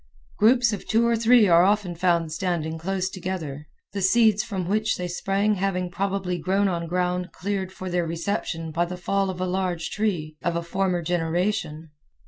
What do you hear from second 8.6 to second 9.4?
by the fall of